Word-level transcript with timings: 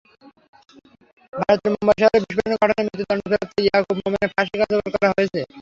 ভারতের 1.33 1.71
মুম্বাই 1.73 1.97
শহরে 2.01 2.19
বিস্ফোরণের 2.23 2.59
ঘটনায় 2.61 2.85
মৃত্যুদণ্ডপ্রাপ্ত 2.87 3.55
ইয়াকুব 3.65 3.97
মেমনের 3.99 4.31
ফাঁসি 4.35 4.55
কার্যকর 4.59 4.89
করা 4.95 5.09
হয়েছে। 5.15 5.39